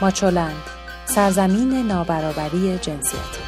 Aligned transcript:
ماچولند 0.00 0.62
سرزمین 1.06 1.86
نابرابری 1.86 2.78
جنسیتی 2.78 3.40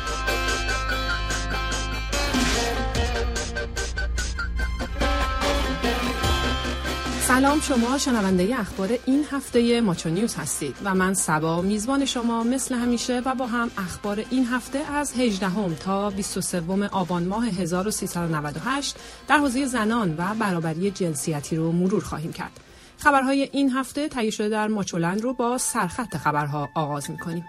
سلام 7.20 7.60
شما 7.60 7.98
شنونده 7.98 8.60
اخبار 8.60 8.88
این 9.06 9.24
هفته 9.30 9.80
ماچو 9.80 10.08
نیوز 10.08 10.34
هستید 10.34 10.76
و 10.84 10.94
من 10.94 11.14
سبا 11.14 11.62
میزبان 11.62 12.04
شما 12.04 12.42
مثل 12.44 12.74
همیشه 12.74 13.22
و 13.24 13.34
با 13.34 13.46
هم 13.46 13.70
اخبار 13.78 14.24
این 14.30 14.46
هفته 14.46 14.78
از 14.78 15.12
18 15.16 15.48
هم 15.48 15.74
تا 15.74 16.10
23 16.10 16.88
آبان 16.92 17.24
ماه 17.24 17.46
1398 17.46 18.96
در 19.28 19.38
حوزه 19.38 19.66
زنان 19.66 20.14
و 20.18 20.34
برابری 20.34 20.90
جنسیتی 20.90 21.56
رو 21.56 21.72
مرور 21.72 22.04
خواهیم 22.04 22.32
کرد. 22.32 22.71
خبرهای 23.02 23.48
این 23.52 23.70
هفته 23.70 24.08
تهیه 24.08 24.30
شده 24.30 24.48
در 24.48 24.68
ماچولند 24.68 25.20
رو 25.20 25.34
با 25.34 25.58
سرخط 25.58 26.16
خبرها 26.16 26.70
آغاز 26.74 27.10
می‌کنیم. 27.10 27.46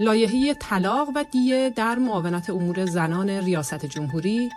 لایحه 0.00 0.54
طلاق 0.54 1.08
و 1.14 1.24
دیه 1.24 1.70
در 1.70 1.94
معاونت 1.94 2.50
امور 2.50 2.86
زنان 2.86 3.30
ریاست 3.30 3.86
جمهوری 3.86 4.50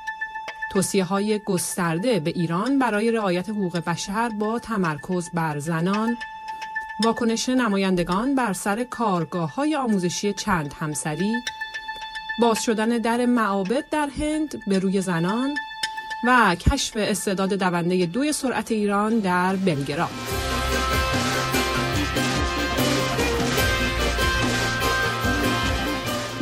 توصیه 0.71 1.03
های 1.03 1.39
گسترده 1.39 2.19
به 2.19 2.29
ایران 2.29 2.79
برای 2.79 3.11
رعایت 3.11 3.49
حقوق 3.49 3.77
بشر 3.77 4.29
با 4.29 4.59
تمرکز 4.59 5.29
بر 5.33 5.59
زنان 5.59 6.17
واکنش 7.03 7.49
نمایندگان 7.49 8.35
بر 8.35 8.53
سر 8.53 8.83
کارگاه 8.83 9.55
های 9.55 9.75
آموزشی 9.75 10.33
چند 10.33 10.73
همسری 10.79 11.33
باز 12.41 12.63
شدن 12.63 12.89
در 12.89 13.25
معابد 13.25 13.89
در 13.89 14.09
هند 14.19 14.65
به 14.67 14.79
روی 14.79 15.01
زنان 15.01 15.55
و 16.23 16.55
کشف 16.55 16.93
استعداد 16.97 17.49
دونده 17.49 18.05
دوی 18.05 18.33
سرعت 18.33 18.71
ایران 18.71 19.19
در 19.19 19.55
بلگراد. 19.55 20.09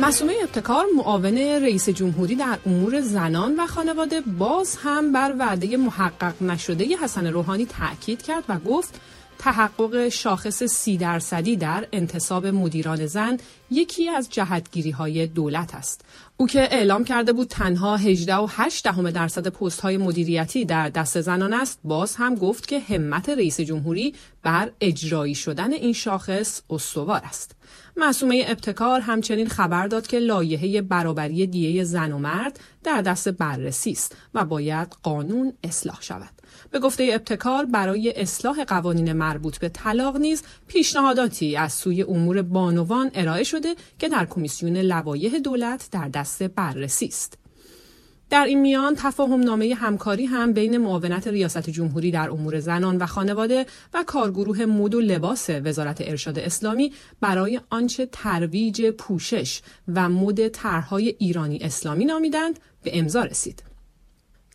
مسئوله 0.00 0.34
ابتکار 0.42 0.84
معاون 0.96 1.38
رئیس 1.38 1.88
جمهوری 1.88 2.34
در 2.34 2.58
امور 2.66 3.00
زنان 3.00 3.60
و 3.60 3.66
خانواده 3.66 4.20
باز 4.20 4.76
هم 4.82 5.12
بر 5.12 5.34
وعده 5.38 5.76
محقق 5.76 6.42
نشده 6.42 6.96
حسن 6.96 7.26
روحانی 7.26 7.66
تاکید 7.66 8.22
کرد 8.22 8.44
و 8.48 8.58
گفت 8.58 9.00
تحقق 9.38 10.08
شاخص 10.08 10.62
سی 10.62 10.96
درصدی 10.96 11.56
در 11.56 11.86
انتصاب 11.92 12.46
مدیران 12.46 13.06
زن 13.06 13.38
یکی 13.70 14.08
از 14.08 14.28
جهتگیری 14.30 14.90
های 14.90 15.26
دولت 15.26 15.74
است. 15.74 16.04
او 16.36 16.46
که 16.46 16.60
اعلام 16.60 17.04
کرده 17.04 17.32
بود 17.32 17.48
تنها 17.48 17.96
18 17.96 18.36
و 18.36 18.46
8 18.50 18.84
دهم 18.84 19.10
درصد 19.10 19.48
پست 19.48 19.80
های 19.80 19.96
مدیریتی 19.96 20.64
در 20.64 20.88
دست 20.88 21.20
زنان 21.20 21.52
است 21.52 21.80
باز 21.84 22.16
هم 22.16 22.34
گفت 22.34 22.68
که 22.68 22.80
همت 22.80 23.28
رئیس 23.28 23.60
جمهوری 23.60 24.14
بر 24.42 24.70
اجرایی 24.80 25.34
شدن 25.34 25.72
این 25.72 25.92
شاخص 25.92 26.62
استوار 26.70 27.20
است. 27.24 27.56
معصومه 27.96 28.44
ابتکار 28.48 29.00
همچنین 29.00 29.48
خبر 29.48 29.86
داد 29.86 30.06
که 30.06 30.18
لایحه 30.18 30.82
برابری 30.82 31.46
دیه 31.46 31.84
زن 31.84 32.12
و 32.12 32.18
مرد 32.18 32.60
در 32.84 33.02
دست 33.02 33.28
بررسی 33.28 33.90
است 33.90 34.16
و 34.34 34.44
باید 34.44 34.88
قانون 35.02 35.52
اصلاح 35.64 35.98
شود. 36.00 36.30
به 36.70 36.78
گفته 36.78 37.10
ابتکار 37.12 37.64
برای 37.64 38.12
اصلاح 38.16 38.64
قوانین 38.64 39.12
مربوط 39.12 39.58
به 39.58 39.68
طلاق 39.68 40.16
نیز 40.16 40.42
پیشنهاداتی 40.66 41.56
از 41.56 41.72
سوی 41.72 42.02
امور 42.02 42.42
بانوان 42.42 43.10
ارائه 43.14 43.44
شده 43.44 43.59
که 43.98 44.08
در 44.08 44.26
کمیسیون 44.26 44.76
لوایح 44.76 45.38
دولت 45.38 45.88
در 45.92 46.08
دست 46.08 46.42
بررسی 46.42 47.06
است. 47.06 47.38
در 48.30 48.44
این 48.44 48.60
میان 48.60 48.94
تفاهم 48.96 49.40
نامه 49.40 49.74
همکاری 49.74 50.26
هم 50.26 50.52
بین 50.52 50.78
معاونت 50.78 51.26
ریاست 51.26 51.70
جمهوری 51.70 52.10
در 52.10 52.30
امور 52.30 52.60
زنان 52.60 52.96
و 52.98 53.06
خانواده 53.06 53.66
و 53.94 54.04
کارگروه 54.06 54.64
مد 54.64 54.94
و 54.94 55.00
لباس 55.00 55.50
وزارت 55.50 56.00
ارشاد 56.00 56.38
اسلامی 56.38 56.92
برای 57.20 57.60
آنچه 57.70 58.06
ترویج 58.12 58.90
پوشش 58.90 59.62
و 59.88 60.08
مد 60.08 60.48
طرحهای 60.48 61.14
ایرانی 61.18 61.58
اسلامی 61.58 62.04
نامیدند 62.04 62.58
به 62.82 62.98
امضا 62.98 63.22
رسید. 63.22 63.69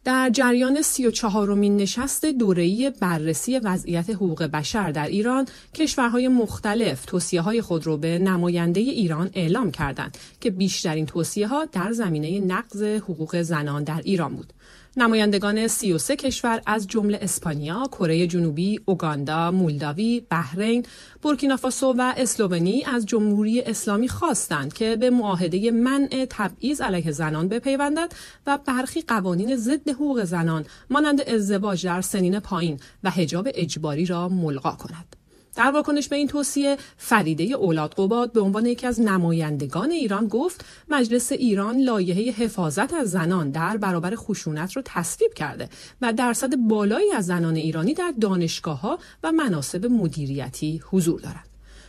در 0.05 0.29
جریان 0.29 0.81
سی 0.81 1.07
و 1.07 1.11
چهارمین 1.11 1.77
نشست 1.77 2.25
دوره‌ای 2.25 2.91
بررسی 2.99 3.59
وضعیت 3.59 4.09
حقوق 4.09 4.43
بشر 4.43 4.91
در 4.91 5.07
ایران 5.07 5.45
کشورهای 5.73 6.27
مختلف 6.27 7.05
توصیه 7.05 7.41
های 7.41 7.61
خود 7.61 7.87
را 7.87 7.97
به 7.97 8.19
نماینده 8.19 8.79
ایران 8.79 9.29
اعلام 9.33 9.71
کردند 9.71 10.17
که 10.41 10.51
بیشترین 10.51 11.05
توصیه 11.05 11.47
ها 11.47 11.65
در 11.65 11.91
زمینه 11.91 12.39
نقض 12.39 12.83
حقوق 12.83 13.41
زنان 13.41 13.83
در 13.83 14.01
ایران 14.03 14.35
بود. 14.35 14.53
نمایندگان 14.97 15.67
33 15.67 16.15
کشور 16.15 16.61
از 16.65 16.87
جمله 16.87 17.19
اسپانیا، 17.21 17.83
کره 17.91 18.27
جنوبی، 18.27 18.79
اوگاندا، 18.85 19.51
مولداوی، 19.51 20.21
بحرین، 20.29 20.85
بورکینافاسو 21.21 21.93
و 21.97 22.13
اسلوونی 22.17 22.83
از 22.83 23.05
جمهوری 23.05 23.61
اسلامی 23.61 24.07
خواستند 24.07 24.73
که 24.73 24.95
به 24.95 25.09
معاهده 25.09 25.71
منع 25.71 26.27
تبعیض 26.29 26.81
علیه 26.81 27.11
زنان 27.11 27.47
بپیوندد 27.47 28.13
و 28.47 28.59
برخی 28.65 29.01
قوانین 29.01 29.55
ضد 29.55 29.89
حقوق 29.89 30.23
زنان 30.23 30.65
مانند 30.89 31.21
ازدواج 31.21 31.85
در 31.85 32.01
سنین 32.01 32.39
پایین 32.39 32.79
و 33.03 33.09
حجاب 33.09 33.47
اجباری 33.53 34.05
را 34.05 34.29
ملغا 34.29 34.71
کند. 34.71 35.24
در 35.55 35.71
واکنش 35.71 36.07
به 36.07 36.15
این 36.15 36.27
توصیه 36.27 36.77
فریده 36.97 37.43
اولاد 37.43 37.93
قباد 37.93 38.31
به 38.31 38.41
عنوان 38.41 38.65
یکی 38.65 38.87
از 38.87 39.01
نمایندگان 39.01 39.91
ایران 39.91 40.27
گفت 40.27 40.65
مجلس 40.89 41.31
ایران 41.31 41.77
لایحه 41.77 42.31
حفاظت 42.31 42.93
از 42.93 43.11
زنان 43.11 43.49
در 43.51 43.77
برابر 43.77 44.15
خشونت 44.15 44.75
را 44.75 44.83
تصویب 44.85 45.33
کرده 45.33 45.69
و 46.01 46.13
درصد 46.13 46.55
بالایی 46.55 47.11
از 47.11 47.25
زنان 47.25 47.55
ایرانی 47.55 47.93
در 47.93 48.13
دانشگاه 48.21 48.81
ها 48.81 48.99
و 49.23 49.31
مناسب 49.31 49.85
مدیریتی 49.85 50.81
حضور 50.91 51.21
دارند. 51.21 51.45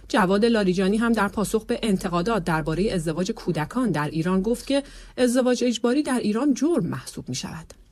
جواد 0.08 0.44
لاریجانی 0.44 0.96
هم 0.96 1.12
در 1.12 1.28
پاسخ 1.28 1.64
به 1.64 1.78
انتقادات 1.82 2.44
درباره 2.44 2.90
ازدواج 2.92 3.32
کودکان 3.32 3.90
در 3.90 4.10
ایران 4.10 4.42
گفت 4.42 4.66
که 4.66 4.82
ازدواج 5.16 5.64
اجباری 5.64 6.02
در 6.02 6.18
ایران 6.18 6.54
جرم 6.54 6.86
محسوب 6.86 7.28
می 7.28 7.34
شود. 7.34 7.85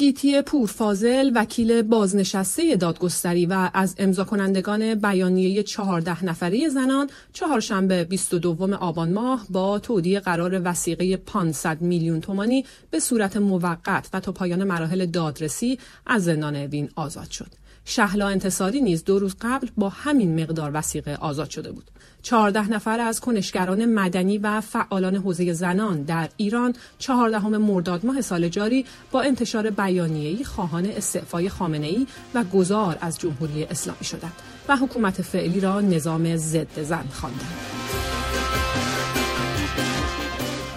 گیتی 0.00 0.42
پورفازل 0.42 1.32
وکیل 1.34 1.82
بازنشسته 1.82 2.76
دادگستری 2.76 3.46
و 3.46 3.70
از 3.74 3.94
امضا 3.98 4.24
کنندگان 4.24 4.94
بیانیه 4.94 5.62
چهارده 5.62 6.24
نفره 6.24 6.68
زنان 6.68 7.10
چهارشنبه 7.32 8.04
22 8.04 8.74
آبان 8.74 9.12
ماه 9.12 9.46
با 9.50 9.78
تودیع 9.78 10.20
قرار 10.20 10.60
وسیقه 10.64 11.16
500 11.16 11.80
میلیون 11.80 12.20
تومانی 12.20 12.64
به 12.90 13.00
صورت 13.00 13.36
موقت 13.36 14.08
و 14.12 14.20
تا 14.20 14.32
پایان 14.32 14.64
مراحل 14.64 15.06
دادرسی 15.06 15.78
از 16.06 16.24
زندان 16.24 16.56
اوین 16.56 16.88
آزاد 16.96 17.30
شد. 17.30 17.50
شهلا 17.84 18.28
انتصاری 18.28 18.80
نیز 18.80 19.04
دو 19.04 19.18
روز 19.18 19.36
قبل 19.40 19.68
با 19.76 19.88
همین 19.88 20.42
مقدار 20.42 20.70
وسیقه 20.74 21.14
آزاد 21.14 21.50
شده 21.50 21.72
بود. 21.72 21.90
چهارده 22.22 22.68
نفر 22.68 23.00
از 23.00 23.20
کنشگران 23.20 23.84
مدنی 23.84 24.38
و 24.38 24.60
فعالان 24.60 25.16
حوزه 25.16 25.52
زنان 25.52 26.02
در 26.02 26.28
ایران 26.36 26.74
چهاردهم 26.98 27.56
مرداد 27.56 28.06
ماه 28.06 28.20
سال 28.20 28.48
جاری 28.48 28.84
با 29.12 29.22
انتشار 29.22 29.70
بیانیه‌ای 29.70 30.44
خواهان 30.44 30.86
استعفای 30.86 31.48
خامنه‌ای 31.48 32.06
و 32.34 32.44
گذار 32.44 32.98
از 33.00 33.18
جمهوری 33.18 33.64
اسلامی 33.64 34.04
شدند 34.04 34.32
و 34.68 34.76
حکومت 34.76 35.22
فعلی 35.22 35.60
را 35.60 35.80
نظام 35.80 36.36
ضد 36.36 36.82
زن 36.82 37.04
خواندند. 37.12 37.79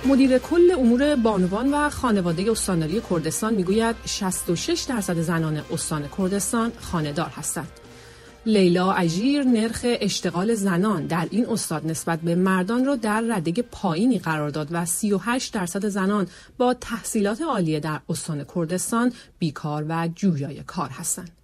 مدیر 0.05 0.37
کل 0.37 0.71
امور 0.71 1.15
بانوان 1.15 1.73
و 1.73 1.89
خانواده 1.89 2.51
استانداری 2.51 3.01
کردستان 3.09 3.53
می‌گوید 3.53 3.95
66 4.05 4.81
درصد 4.81 5.19
زنان 5.19 5.61
استان 5.71 6.09
کردستان 6.17 6.71
خانهدار 6.79 7.29
هستند. 7.29 7.67
لیلا 8.45 8.91
اجیر 8.91 9.43
نرخ 9.43 9.79
اشتغال 9.83 10.53
زنان 10.53 11.05
در 11.05 11.27
این 11.31 11.49
استاد 11.49 11.85
نسبت 11.85 12.19
به 12.19 12.35
مردان 12.35 12.85
را 12.85 12.95
در 12.95 13.21
رده 13.21 13.51
پایینی 13.51 14.19
قرار 14.19 14.49
داد 14.49 14.67
و 14.71 14.85
38 14.85 15.53
درصد 15.53 15.87
زنان 15.87 16.27
با 16.57 16.73
تحصیلات 16.73 17.41
عالیه 17.41 17.79
در 17.79 17.99
استان 18.09 18.45
کردستان 18.55 19.13
بیکار 19.39 19.85
و 19.89 20.09
جویای 20.15 20.63
کار 20.63 20.89
هستند. 20.89 21.42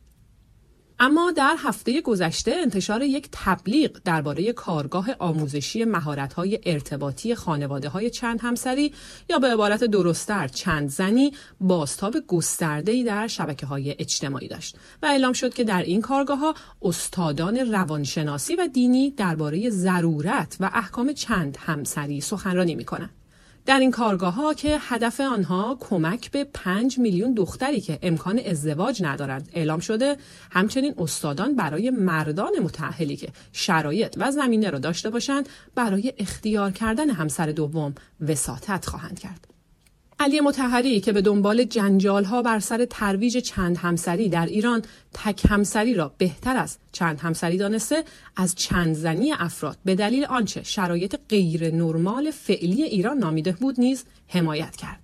اما 1.02 1.32
در 1.32 1.56
هفته 1.58 2.02
گذشته 2.02 2.52
انتشار 2.52 3.02
یک 3.02 3.30
تبلیغ 3.32 3.92
درباره 4.06 4.54
کارگاه 4.54 5.08
آموزشی 5.20 5.86
مهارت‌های 5.86 6.60
ارتباطی 6.66 7.36
خانواده 7.36 8.10
چند 8.10 8.40
همسری 8.42 8.94
یا 9.30 9.40
به 9.40 9.48
عبارت 9.48 9.84
درستتر 9.84 10.48
چند 10.48 10.90
زنی 10.90 11.34
بازتاب 11.62 12.18
گسترده‌ای 12.28 13.04
در 13.04 13.28
شبکه 13.28 13.66
های 13.66 13.96
اجتماعی 14.00 14.48
داشت 14.48 14.78
و 15.04 15.06
اعلام 15.06 15.34
شد 15.34 15.54
که 15.54 15.64
در 15.64 15.82
این 15.82 16.02
کارگاه 16.02 16.40
ها 16.40 16.54
استادان 16.82 17.58
روانشناسی 17.58 18.56
و 18.56 18.68
دینی 18.68 19.12
درباره 19.12 19.70
ضرورت 19.70 20.58
و 20.60 20.70
احکام 20.74 21.14
چند 21.14 21.58
همسری 21.60 22.22
سخنرانی 22.22 22.76
می‌کنند. 22.76 23.19
در 23.66 23.80
این 23.80 23.92
کارگاه 23.92 24.34
ها 24.34 24.54
که 24.54 24.78
هدف 24.82 25.22
آنها 25.22 25.78
کمک 25.80 26.32
به 26.32 26.44
پنج 26.44 26.98
میلیون 26.98 27.34
دختری 27.34 27.82
که 27.82 28.00
امکان 28.02 28.42
ازدواج 28.46 29.04
ندارند 29.04 29.50
اعلام 29.54 29.80
شده 29.80 30.18
همچنین 30.52 30.94
استادان 30.98 31.56
برای 31.56 31.90
مردان 31.90 32.60
متعهلی 32.64 33.16
که 33.16 33.30
شرایط 33.52 34.16
و 34.18 34.32
زمینه 34.32 34.70
را 34.70 34.80
داشته 34.80 35.10
باشند 35.10 35.50
برای 35.76 36.14
اختیار 36.18 36.72
کردن 36.72 37.10
همسر 37.10 37.52
دوم 37.52 37.96
وساطت 38.28 38.86
خواهند 38.86 39.20
کرد. 39.20 39.59
علی 40.22 40.40
متحری 40.40 41.00
که 41.00 41.12
به 41.12 41.22
دنبال 41.22 41.64
جنجال 41.64 42.24
ها 42.24 42.42
بر 42.42 42.60
سر 42.60 42.86
ترویج 42.86 43.38
چند 43.38 43.78
همسری 43.78 44.30
در 44.30 44.46
ایران 44.46 44.82
تک 45.14 45.46
همسری 45.50 45.94
را 45.94 46.14
بهتر 46.18 46.58
از 46.58 46.78
چند 46.92 47.20
همسری 47.20 47.58
دانسته 47.58 48.04
از 48.36 48.56
چند 48.56 48.96
زنی 48.96 49.32
افراد 49.32 49.78
به 49.86 49.96
دلیل 49.96 50.26
آنچه 50.26 50.64
شرایط 50.64 51.16
غیر 51.30 51.76
نرمال 51.76 52.32
فعلی 52.32 52.84
ایران 52.84 53.18
نامیده 53.18 53.52
بود 53.52 53.80
نیز 53.80 54.04
حمایت 54.28 54.76
کرد. 54.76 55.00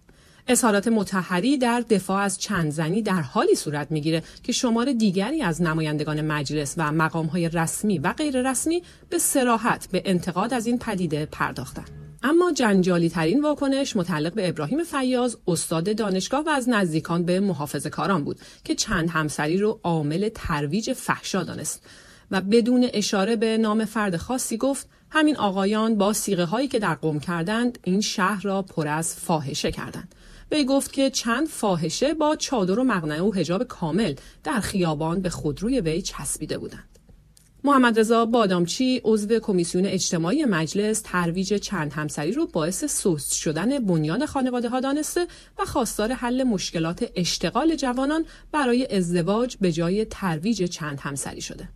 اظهارات 0.47 0.87
متحری 0.87 1.57
در 1.57 1.81
دفاع 1.89 2.21
از 2.21 2.39
چند 2.39 2.71
زنی 2.71 3.01
در 3.01 3.21
حالی 3.21 3.55
صورت 3.55 3.91
می‌گیره 3.91 4.23
که 4.43 4.51
شمار 4.51 4.91
دیگری 4.91 5.41
از 5.41 5.61
نمایندگان 5.61 6.21
مجلس 6.21 6.73
و 6.77 6.91
مقامهای 6.91 7.49
رسمی 7.49 7.99
و 7.99 8.13
غیر 8.13 8.49
رسمی 8.49 8.83
به 9.09 9.17
سراحت 9.17 9.87
به 9.91 10.01
انتقاد 10.05 10.53
از 10.53 10.67
این 10.67 10.79
پدیده 10.79 11.25
پرداختند. 11.25 12.04
اما 12.27 12.51
جنجالی 12.51 13.09
ترین 13.09 13.41
واکنش 13.41 13.95
متعلق 13.95 14.33
به 14.33 14.49
ابراهیم 14.49 14.83
فیاض 14.83 15.35
استاد 15.47 15.95
دانشگاه 15.95 16.45
و 16.45 16.49
از 16.49 16.69
نزدیکان 16.69 17.25
به 17.25 17.39
محافظ 17.39 17.87
کاران 17.87 18.23
بود 18.23 18.39
که 18.63 18.75
چند 18.75 19.09
همسری 19.09 19.57
رو 19.57 19.79
عامل 19.83 20.29
ترویج 20.29 20.93
فحشا 20.93 21.43
دانست. 21.43 21.83
و 22.31 22.41
بدون 22.41 22.89
اشاره 22.93 23.35
به 23.35 23.57
نام 23.57 23.85
فرد 23.85 24.17
خاصی 24.17 24.57
گفت 24.57 24.89
همین 25.09 25.37
آقایان 25.37 25.97
با 25.97 26.13
سیغه 26.13 26.45
هایی 26.45 26.67
که 26.67 26.79
در 26.79 26.95
قوم 26.95 27.19
کردند 27.19 27.79
این 27.83 28.01
شهر 28.01 28.41
را 28.41 28.61
پر 28.61 28.87
از 28.87 29.15
فاحشه 29.15 29.71
کردند. 29.71 30.15
وی 30.51 30.65
گفت 30.65 30.93
که 30.93 31.09
چند 31.09 31.47
فاحشه 31.47 32.13
با 32.13 32.35
چادر 32.35 32.79
و 32.79 32.83
مقنعه 32.83 33.21
و 33.21 33.31
حجاب 33.31 33.63
کامل 33.63 34.15
در 34.43 34.59
خیابان 34.59 35.21
به 35.21 35.29
خودروی 35.29 35.79
وی 35.79 36.01
چسبیده 36.01 36.57
بودند. 36.57 36.94
محمد 37.65 37.99
رضا 37.99 38.25
بادامچی 38.25 39.01
عضو 39.03 39.39
کمیسیون 39.39 39.85
اجتماعی 39.85 40.45
مجلس 40.45 41.01
ترویج 41.01 41.53
چند 41.53 41.93
همسری 41.93 42.31
رو 42.31 42.47
باعث 42.47 42.85
سوست 42.85 43.33
شدن 43.33 43.79
بنیان 43.79 44.25
خانواده 44.25 44.69
ها 44.69 44.79
دانسته 44.79 45.27
و 45.59 45.65
خواستار 45.65 46.11
حل 46.11 46.43
مشکلات 46.43 47.11
اشتغال 47.15 47.75
جوانان 47.75 48.25
برای 48.51 48.95
ازدواج 48.95 49.57
به 49.61 49.71
جای 49.71 50.05
ترویج 50.05 50.63
چند 50.63 50.99
همسری 50.99 51.41
شده. 51.41 51.69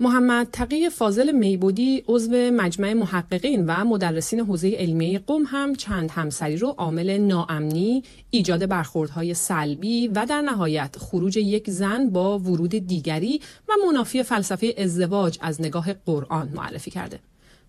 محمد 0.00 0.48
تقی 0.52 0.90
فاضل 0.90 1.32
میبودی 1.32 2.04
عضو 2.08 2.32
مجمع 2.32 2.92
محققین 2.92 3.66
و 3.66 3.84
مدرسین 3.84 4.40
حوزه 4.40 4.70
علمی 4.70 5.18
قم 5.18 5.42
هم 5.46 5.74
چند 5.74 6.10
همسری 6.10 6.56
رو 6.56 6.68
عامل 6.68 7.18
ناامنی، 7.18 8.02
ایجاد 8.30 8.68
برخوردهای 8.68 9.34
سلبی 9.34 10.08
و 10.08 10.26
در 10.28 10.40
نهایت 10.40 10.96
خروج 10.98 11.36
یک 11.36 11.70
زن 11.70 12.10
با 12.10 12.38
ورود 12.38 12.70
دیگری 12.70 13.40
و 13.68 13.72
منافی 13.86 14.22
فلسفه 14.22 14.74
ازدواج 14.78 15.38
از 15.40 15.60
نگاه 15.60 15.92
قرآن 15.92 16.48
معرفی 16.54 16.90
کرده. 16.90 17.18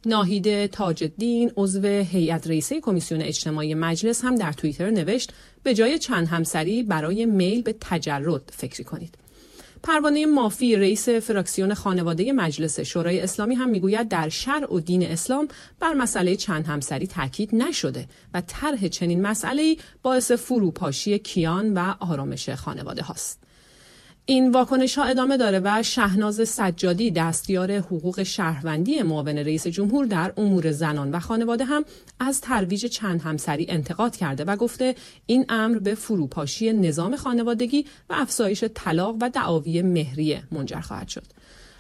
ناهید 0.06 0.66
تاج 0.66 1.04
الدین 1.04 1.51
عضو 1.57 1.88
هیئت 1.88 2.48
رئیسه 2.48 2.81
کمیسیون 2.81 3.21
اجتماعی 3.21 3.74
مجلس 3.74 4.25
هم 4.25 4.36
در 4.36 4.51
توییتر 4.51 4.89
نوشت 4.89 5.33
به 5.63 5.74
جای 5.74 6.00
چند 6.00 6.28
همسری 6.28 6.83
برای 6.83 7.25
میل 7.25 7.62
به 7.62 7.75
تجرد 7.81 8.51
فکری 8.54 8.83
کنید. 8.83 9.25
پروانه 9.86 10.26
مافی 10.26 10.76
رئیس 10.76 11.10
فراکسیون 11.10 11.74
خانواده 11.74 12.32
مجلس 12.32 12.80
شورای 12.80 13.22
اسلامی 13.22 13.56
هم 13.56 13.70
می‌گوید 13.70 14.08
در 14.08 14.30
شرع 14.30 14.74
و 14.74 14.80
دین 14.80 15.04
اسلام 15.04 15.48
بر 15.80 15.94
مسئله 15.94 16.36
چند 16.36 16.66
همسری 16.66 17.08
تاکید 17.08 17.56
نشده 17.56 18.08
و 18.34 18.42
طرح 18.48 18.88
چنین 18.88 19.22
مسئله 19.22 19.78
باعث 20.02 20.32
فروپاشی 20.32 21.20
کیان 21.20 21.74
و 21.74 21.94
آرامش 22.00 22.50
خانواده 22.50 23.02
هاست. 23.02 23.44
این 24.27 24.51
واکنش 24.51 24.98
ها 24.98 25.04
ادامه 25.04 25.38
داره 25.38 25.62
و 25.63 25.83
شهناز 25.83 26.50
سجادی 26.50 27.12
دستیار 27.12 27.72
حقوق 27.72 28.24
شهروندی 28.24 29.01
معاون 29.01 29.38
رئیس 29.38 29.68
جمهور 29.68 30.06
در 30.06 30.33
امور 30.38 30.72
زنان 30.72 31.12
و 31.12 31.19
خانواده 31.19 31.66
هم 31.66 31.86
از 32.19 32.42
ترویج 32.42 32.86
چند 32.86 33.22
همسری 33.22 33.66
انتقاد 33.69 34.16
کرده 34.16 34.44
و 34.44 34.56
گفته 34.56 34.95
این 35.25 35.45
امر 35.50 35.80
به 35.80 35.95
فروپاشی 35.95 36.74
نظام 36.74 37.16
خانوادگی 37.16 37.86
و 38.10 38.13
افزایش 38.13 38.63
طلاق 38.63 39.16
و 39.22 39.30
دعاوی 39.30 39.81
مهریه 39.81 40.44
منجر 40.51 40.80
خواهد 40.80 41.07
شد. 41.07 41.25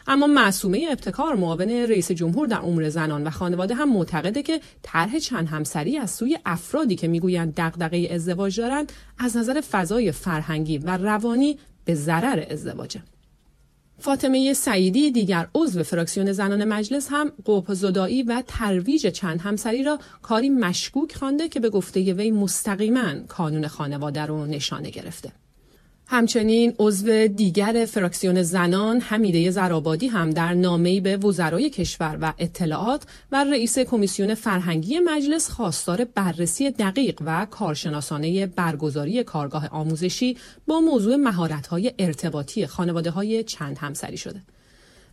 اما 0.07 0.27
معصومه 0.27 0.87
ابتکار 0.91 1.35
معاون 1.35 1.69
رئیس 1.69 2.11
جمهور 2.11 2.47
در 2.47 2.59
امور 2.59 2.89
زنان 2.89 3.23
و 3.23 3.29
خانواده 3.29 3.75
هم 3.75 3.93
معتقده 3.93 4.43
که 4.43 4.59
طرح 4.83 5.19
چند 5.19 5.47
همسری 5.47 5.97
از 5.97 6.11
سوی 6.11 6.37
افرادی 6.45 6.95
که 6.95 7.07
می‌گویند 7.07 7.53
دغدغه 7.57 8.09
ازدواج 8.11 8.59
دارند 8.59 8.91
از 9.17 9.37
نظر 9.37 9.61
فضای 9.61 10.11
فرهنگی 10.11 10.77
و 10.77 10.97
روانی 10.97 11.57
به 11.85 11.95
ضرر 11.95 12.45
ازدواجه. 12.49 13.01
فاطمه 13.99 14.53
سعیدی 14.53 15.11
دیگر 15.11 15.47
عضو 15.55 15.83
فراکسیون 15.83 16.31
زنان 16.31 16.63
مجلس 16.63 17.07
هم 17.11 17.31
قوپ 17.45 17.73
زدایی 17.73 18.23
و 18.23 18.43
ترویج 18.47 19.07
چند 19.07 19.41
همسری 19.41 19.83
را 19.83 19.99
کاری 20.21 20.49
مشکوک 20.49 21.15
خوانده 21.15 21.49
که 21.49 21.59
به 21.59 21.69
گفته 21.69 22.13
وی 22.13 22.31
مستقیما 22.31 23.19
کانون 23.27 23.67
خانواده 23.67 24.21
رو 24.21 24.45
نشانه 24.45 24.89
گرفته. 24.89 25.31
همچنین 26.07 26.73
عضو 26.79 27.27
دیگر 27.27 27.85
فراکسیون 27.85 28.41
زنان 28.41 28.99
حمیده 28.99 29.51
زرابادی 29.51 30.07
هم 30.07 30.29
در 30.29 30.53
نامه‌ای 30.53 30.99
به 30.99 31.17
وزرای 31.17 31.69
کشور 31.69 32.17
و 32.21 32.33
اطلاعات 32.37 33.03
و 33.31 33.43
رئیس 33.43 33.79
کمیسیون 33.79 34.33
فرهنگی 34.35 34.99
مجلس 34.99 35.49
خواستار 35.49 36.05
بررسی 36.05 36.71
دقیق 36.71 37.21
و 37.25 37.47
کارشناسانه 37.51 38.45
برگزاری 38.45 39.23
کارگاه 39.23 39.67
آموزشی 39.67 40.37
با 40.67 40.79
موضوع 40.79 41.15
مهارت‌های 41.15 41.93
ارتباطی 41.99 42.67
خانواده 42.67 43.43
چند 43.43 43.77
همسری 43.77 44.17
شده. 44.17 44.41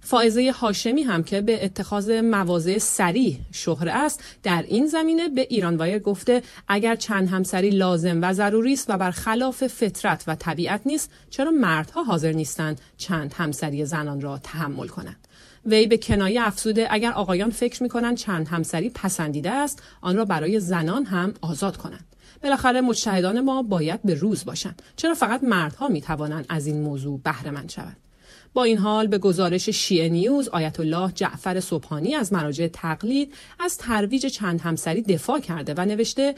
فائزه 0.04 0.52
هاشمی 0.60 1.02
هم 1.02 1.22
که 1.22 1.40
به 1.40 1.64
اتخاذ 1.64 2.10
مواضع 2.10 2.78
سریع 2.78 3.36
شهره 3.52 3.92
است 3.92 4.24
در 4.42 4.64
این 4.68 4.86
زمینه 4.86 5.28
به 5.28 5.46
ایران 5.50 5.76
وایر 5.76 5.98
گفته 5.98 6.42
اگر 6.68 6.96
چند 6.96 7.28
همسری 7.28 7.70
لازم 7.70 8.22
و 8.22 8.32
ضروری 8.32 8.72
است 8.72 8.90
و 8.90 8.96
برخلاف 8.96 9.66
فطرت 9.66 10.24
و 10.26 10.34
طبیعت 10.34 10.80
نیست 10.86 11.10
چرا 11.30 11.50
مردها 11.50 12.02
حاضر 12.02 12.32
نیستند 12.32 12.80
چند 12.96 13.34
همسری 13.36 13.84
زنان 13.84 14.20
را 14.20 14.38
تحمل 14.38 14.86
کنند؟ 14.86 15.28
وی 15.66 15.86
به 15.86 15.96
کنایه 15.96 16.46
افزوده 16.46 16.86
اگر 16.90 17.12
آقایان 17.12 17.50
فکر 17.50 17.82
می‌کنند 17.82 18.16
چند 18.16 18.48
همسری 18.48 18.90
پسندیده 18.90 19.50
است 19.50 19.82
آن 20.00 20.16
را 20.16 20.24
برای 20.24 20.60
زنان 20.60 21.04
هم 21.04 21.34
آزاد 21.40 21.76
کنند. 21.76 22.04
بالاخره 22.42 22.80
مجتهدان 22.80 23.40
ما 23.40 23.62
باید 23.62 24.02
به 24.02 24.14
روز 24.14 24.44
باشند. 24.44 24.82
چرا 24.96 25.14
فقط 25.14 25.44
مردها 25.44 25.88
می 25.88 26.00
توانند 26.00 26.46
از 26.48 26.66
این 26.66 26.80
موضوع 26.80 27.20
بهره 27.24 27.50
مند 27.50 27.70
شوند؟ 27.70 27.96
با 28.54 28.64
این 28.64 28.78
حال 28.78 29.06
به 29.06 29.18
گزارش 29.18 29.68
شیعه 29.68 30.08
نیوز 30.08 30.48
آیت 30.48 30.80
الله 30.80 31.12
جعفر 31.12 31.60
صبحانی 31.60 32.14
از 32.14 32.32
مراجع 32.32 32.68
تقلید 32.68 33.34
از 33.60 33.78
ترویج 33.78 34.26
چند 34.26 34.60
همسری 34.60 35.02
دفاع 35.02 35.40
کرده 35.40 35.74
و 35.76 35.84
نوشته 35.84 36.34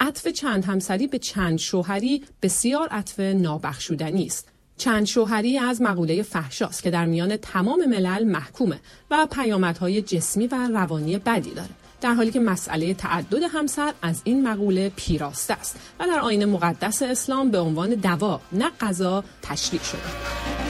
عطف 0.00 0.28
چند 0.28 0.64
همسری 0.64 1.06
به 1.06 1.18
چند 1.18 1.58
شوهری 1.58 2.24
بسیار 2.42 2.88
عطف 2.88 3.20
نابخشودنی 3.20 4.26
است. 4.26 4.48
چند 4.76 5.06
شوهری 5.06 5.58
از 5.58 5.82
مقوله 5.82 6.22
فحشاست 6.22 6.82
که 6.82 6.90
در 6.90 7.06
میان 7.06 7.36
تمام 7.36 7.84
ملل 7.84 8.24
محکومه 8.24 8.80
و 9.10 9.26
پیامدهای 9.30 10.02
جسمی 10.02 10.46
و 10.46 10.68
روانی 10.72 11.18
بدی 11.18 11.50
داره. 11.50 11.68
در 12.00 12.14
حالی 12.14 12.30
که 12.30 12.40
مسئله 12.40 12.94
تعدد 12.94 13.42
همسر 13.42 13.92
از 14.02 14.20
این 14.24 14.48
مقوله 14.48 14.92
پیراسته 14.96 15.54
است 15.54 15.76
و 16.00 16.06
در 16.06 16.20
آین 16.20 16.44
مقدس 16.44 17.02
اسلام 17.02 17.50
به 17.50 17.58
عنوان 17.58 17.90
دوا 17.90 18.40
نه 18.52 18.70
غذا 18.80 19.24
تشریع 19.42 19.82
شده. 19.82 20.61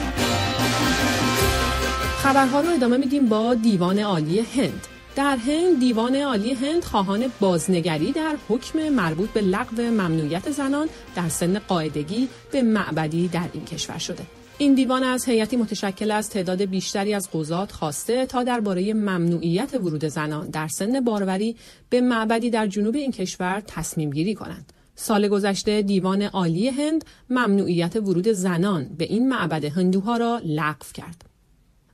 خبرها 2.23 2.61
رو 2.61 2.69
ادامه 2.69 2.97
میدیم 2.97 3.29
با 3.29 3.53
دیوان 3.53 3.99
عالی 3.99 4.39
هند 4.39 4.87
در 5.15 5.37
هند 5.37 5.79
دیوان 5.79 6.15
عالی 6.15 6.53
هند 6.53 6.83
خواهان 6.83 7.25
بازنگری 7.39 8.11
در 8.11 8.35
حکم 8.49 8.89
مربوط 8.89 9.29
به 9.29 9.41
لغو 9.41 9.81
ممنوعیت 9.81 10.51
زنان 10.51 10.89
در 11.15 11.29
سن 11.29 11.59
قاعدگی 11.59 12.29
به 12.51 12.61
معبدی 12.61 13.27
در 13.27 13.49
این 13.53 13.65
کشور 13.65 13.97
شده 13.97 14.23
این 14.57 14.73
دیوان 14.73 15.03
از 15.03 15.25
هیئتی 15.25 15.57
متشکل 15.57 16.11
از 16.11 16.29
تعداد 16.29 16.61
بیشتری 16.61 17.13
از 17.13 17.29
قضات 17.33 17.71
خواسته 17.71 18.25
تا 18.25 18.43
درباره 18.43 18.93
ممنوعیت 18.93 19.73
ورود 19.73 20.05
زنان 20.05 20.49
در 20.49 20.67
سن 20.67 20.99
باروری 20.99 21.55
به 21.89 22.01
معبدی 22.01 22.49
در 22.49 22.67
جنوب 22.67 22.95
این 22.95 23.11
کشور 23.11 23.63
تصمیم 23.67 24.09
گیری 24.09 24.35
کنند. 24.35 24.73
سال 24.95 25.27
گذشته 25.27 25.81
دیوان 25.81 26.21
عالی 26.21 26.69
هند 26.69 27.05
ممنوعیت 27.29 27.95
ورود 27.95 28.27
زنان 28.27 28.89
به 28.97 29.05
این 29.05 29.29
معبد 29.29 29.65
هندوها 29.65 30.17
را 30.17 30.41
لغو 30.45 30.85
کرد. 30.93 31.32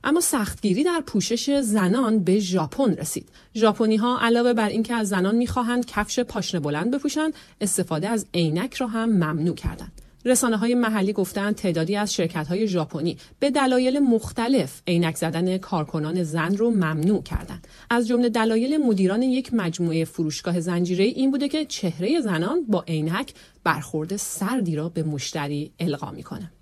اما 0.04 0.20
سختگیری 0.20 0.84
در 0.84 1.02
پوشش 1.06 1.60
زنان 1.60 2.24
به 2.24 2.38
ژاپن 2.38 2.94
رسید. 2.94 3.28
ژاپنی 3.54 3.96
ها 3.96 4.18
علاوه 4.20 4.52
بر 4.52 4.68
اینکه 4.68 4.94
از 4.94 5.08
زنان 5.08 5.34
می‌خواهند 5.34 5.86
کفش 5.86 6.20
پاشنه 6.20 6.60
بلند 6.60 6.94
بپوشند، 6.94 7.34
استفاده 7.60 8.08
از 8.08 8.26
عینک 8.34 8.74
را 8.74 8.86
هم 8.86 9.08
ممنوع 9.08 9.54
کردند. 9.54 9.92
رسانه 10.24 10.56
های 10.56 10.74
محلی 10.74 11.12
گفتند 11.12 11.54
تعدادی 11.54 11.96
از 11.96 12.14
شرکت 12.14 12.48
های 12.48 12.68
ژاپنی 12.68 13.16
به 13.38 13.50
دلایل 13.50 13.98
مختلف 13.98 14.82
عینک 14.86 15.16
زدن 15.16 15.58
کارکنان 15.58 16.22
زن 16.22 16.56
رو 16.56 16.70
ممنوع 16.70 17.22
کردند. 17.22 17.66
از 17.90 18.08
جمله 18.08 18.28
دلایل 18.28 18.76
مدیران 18.76 19.22
یک 19.22 19.54
مجموعه 19.54 20.04
فروشگاه 20.04 20.60
زنجیره 20.60 21.04
این 21.04 21.30
بوده 21.30 21.48
که 21.48 21.64
چهره 21.64 22.20
زنان 22.20 22.64
با 22.68 22.84
عینک 22.88 23.34
برخورد 23.64 24.16
سردی 24.16 24.76
را 24.76 24.88
به 24.88 25.02
مشتری 25.02 25.72
القا 25.78 26.10
می‌کنه. 26.10 26.52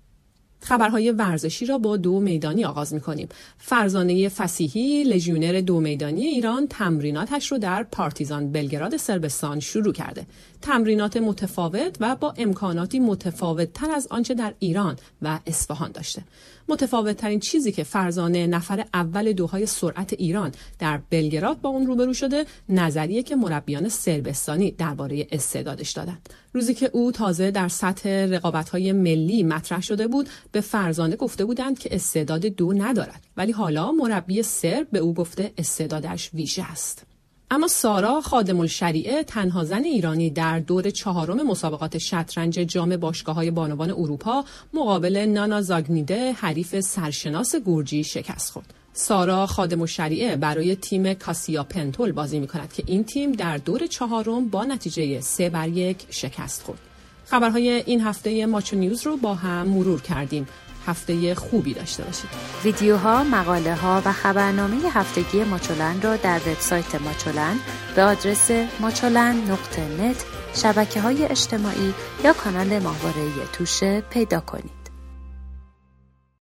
خبرهای 0.61 1.11
ورزشی 1.11 1.65
را 1.65 1.77
با 1.77 1.97
دو 1.97 2.19
میدانی 2.19 2.65
آغاز 2.65 2.93
می 2.93 3.01
کنیم. 3.01 3.29
فرزانه 3.57 4.29
فسیحی 4.29 5.03
لژیونر 5.03 5.61
دو 5.61 5.79
میدانی 5.79 6.25
ایران 6.25 6.67
تمریناتش 6.67 7.51
رو 7.51 7.57
در 7.57 7.83
پارتیزان 7.83 8.51
بلگراد 8.51 8.97
سربستان 8.97 9.59
شروع 9.59 9.93
کرده. 9.93 10.25
تمرینات 10.61 11.17
متفاوت 11.17 11.97
و 11.99 12.15
با 12.15 12.33
امکاناتی 12.37 12.99
متفاوت 12.99 13.73
تر 13.73 13.91
از 13.91 14.07
آنچه 14.11 14.33
در 14.33 14.53
ایران 14.59 14.95
و 15.21 15.39
اصفهان 15.47 15.91
داشته. 15.91 16.23
متفاوت 16.69 17.17
ترین 17.17 17.39
چیزی 17.39 17.71
که 17.71 17.83
فرزانه 17.83 18.47
نفر 18.47 18.85
اول 18.93 19.33
دوهای 19.33 19.65
سرعت 19.65 20.13
ایران 20.13 20.51
در 20.79 20.99
بلگراد 21.09 21.61
با 21.61 21.69
اون 21.69 21.87
روبرو 21.87 22.13
شده 22.13 22.45
نظریه 22.69 23.23
که 23.23 23.35
مربیان 23.35 23.89
سربستانی 23.89 24.71
درباره 24.71 25.27
استعدادش 25.31 25.91
دادند. 25.91 26.29
روزی 26.53 26.73
که 26.73 26.89
او 26.93 27.11
تازه 27.11 27.51
در 27.51 27.67
سطح 27.67 28.09
رقابت‌های 28.09 28.91
ملی 28.91 29.43
مطرح 29.43 29.81
شده 29.81 30.07
بود 30.07 30.29
به 30.51 30.61
فرزانه 30.61 31.15
گفته 31.15 31.45
بودند 31.45 31.79
که 31.79 31.95
استعداد 31.95 32.45
دو 32.45 32.73
ندارد 32.73 33.23
ولی 33.37 33.51
حالا 33.51 33.91
مربی 33.91 34.43
سر 34.43 34.85
به 34.91 34.99
او 34.99 35.13
گفته 35.13 35.53
استعدادش 35.57 36.29
ویژه 36.33 36.71
است 36.71 37.05
اما 37.51 37.67
سارا 37.67 38.21
خادم 38.21 38.59
الشریعه 38.59 39.23
تنها 39.23 39.63
زن 39.63 39.83
ایرانی 39.83 40.29
در 40.29 40.59
دور 40.59 40.89
چهارم 40.89 41.47
مسابقات 41.47 41.97
شطرنج 41.97 42.53
جام 42.53 42.97
باشگاه 42.97 43.35
های 43.35 43.51
بانوان 43.51 43.91
اروپا 43.91 44.45
مقابل 44.73 45.17
نانا 45.17 45.61
زاگنیده 45.61 46.31
حریف 46.31 46.79
سرشناس 46.79 47.55
گورجی 47.55 48.03
شکست 48.03 48.51
خورد. 48.51 48.73
سارا 48.93 49.45
خادم 49.45 49.81
الشریعه 49.81 50.35
برای 50.35 50.75
تیم 50.75 51.13
کاسیا 51.13 51.63
پنتول 51.63 52.11
بازی 52.11 52.39
می 52.39 52.47
کند 52.47 52.73
که 52.73 52.83
این 52.85 53.03
تیم 53.03 53.31
در 53.31 53.57
دور 53.57 53.87
چهارم 53.87 54.49
با 54.49 54.63
نتیجه 54.63 55.21
سه 55.21 55.49
بر 55.49 55.67
یک 55.67 56.05
شکست 56.09 56.63
خورد. 56.63 56.79
خبرهای 57.25 57.69
این 57.69 58.01
هفته 58.01 58.45
ماچو 58.45 58.75
نیوز 58.75 59.05
رو 59.05 59.17
با 59.17 59.35
هم 59.35 59.67
مرور 59.67 60.01
کردیم. 60.01 60.47
هفته 60.87 61.35
خوبی 61.35 61.73
داشته 61.73 62.03
باشید. 62.03 62.29
ویدیوها، 62.63 63.23
مقاله 63.23 63.75
ها 63.75 64.01
و 64.05 64.11
خبرنامه 64.11 64.77
هفتگی 64.93 65.43
ماچولن 65.43 66.01
را 66.01 66.15
در 66.15 66.39
وبسایت 66.47 67.01
ماچولن 67.01 67.55
به 67.95 68.03
آدرس 68.03 68.51
نت 68.51 70.25
شبکه 70.55 71.01
های 71.01 71.25
اجتماعی 71.25 71.93
یا 72.23 72.33
کانال 72.33 72.79
ماهواره 72.79 73.27
توشه 73.53 74.01
پیدا 74.01 74.39
کنید. 74.39 74.78